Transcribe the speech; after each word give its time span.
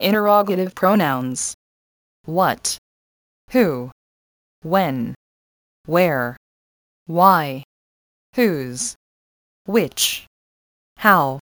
Interrogative 0.00 0.74
pronouns. 0.74 1.54
What? 2.24 2.78
Who? 3.50 3.90
When? 4.62 5.14
Where? 5.84 6.38
Why? 7.06 7.64
Whose? 8.34 8.94
Which? 9.66 10.26
How? 10.96 11.38